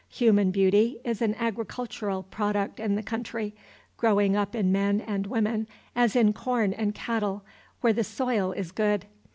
Human 0.09 0.49
beauty 0.49 0.99
is 1.05 1.21
an 1.21 1.35
agricultural 1.35 2.23
product 2.23 2.79
in 2.79 2.95
the 2.95 3.03
country, 3.03 3.53
growing 3.97 4.35
up 4.35 4.55
in 4.55 4.71
men 4.71 4.99
and 4.99 5.27
women 5.27 5.67
as 5.95 6.15
in 6.15 6.33
corn 6.33 6.73
and 6.73 6.95
cattle, 6.95 7.43
where 7.81 7.93
the 7.93 8.03
soil 8.03 8.51
is 8.51 8.71
good. 8.71 9.05